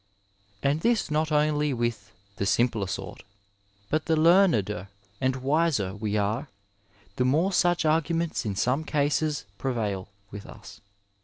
[0.01, 0.03] *^
[0.67, 3.21] And this not only with' the simplei sort,'
[3.91, 4.87] but the leameder
[5.21, 6.49] and wiser we are,
[7.17, 10.81] the more such ai^guments in some cases prevail with us.